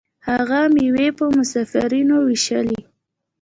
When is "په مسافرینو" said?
1.17-2.15